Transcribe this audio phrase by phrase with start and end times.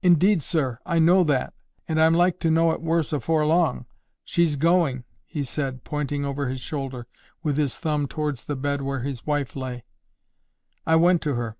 [0.00, 1.52] "Indeed, sir, I know that.
[1.86, 3.84] And I'm like to know it worse afore long.
[4.24, 7.06] She's going," he said, pointing over his shoulder
[7.42, 9.84] with his thumb towards the bed where his wife lay.
[10.86, 11.58] I went to her.